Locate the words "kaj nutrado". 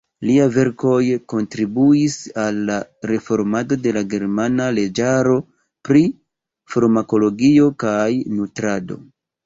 7.89-9.05